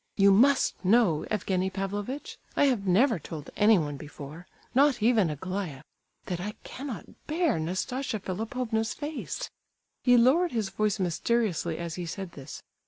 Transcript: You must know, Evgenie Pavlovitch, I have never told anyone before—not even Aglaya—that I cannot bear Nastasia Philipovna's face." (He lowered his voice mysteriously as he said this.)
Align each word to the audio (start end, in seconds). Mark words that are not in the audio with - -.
You 0.17 0.31
must 0.31 0.83
know, 0.83 1.27
Evgenie 1.29 1.69
Pavlovitch, 1.69 2.39
I 2.57 2.65
have 2.65 2.87
never 2.87 3.19
told 3.19 3.51
anyone 3.55 3.97
before—not 3.97 4.99
even 5.03 5.29
Aglaya—that 5.29 6.39
I 6.39 6.53
cannot 6.63 7.27
bear 7.27 7.59
Nastasia 7.59 8.19
Philipovna's 8.19 8.95
face." 8.95 9.51
(He 10.01 10.17
lowered 10.17 10.53
his 10.53 10.69
voice 10.69 10.99
mysteriously 10.99 11.77
as 11.77 11.93
he 12.01 12.07
said 12.07 12.31
this.) 12.31 12.63